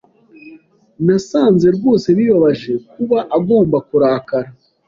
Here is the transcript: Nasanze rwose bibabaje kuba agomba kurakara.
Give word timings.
Nasanze 1.05 1.67
rwose 1.77 2.07
bibabaje 2.17 2.73
kuba 2.91 3.17
agomba 3.37 3.77
kurakara. 3.87 4.49